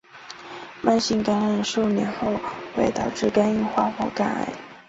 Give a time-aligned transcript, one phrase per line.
[0.81, 2.35] 慢性感染数年后
[2.75, 4.47] 会导致肝硬化或肝癌。